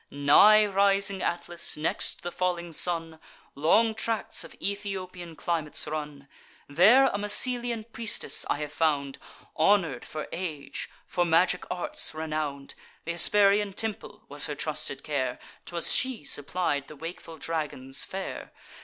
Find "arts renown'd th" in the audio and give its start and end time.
11.69-13.11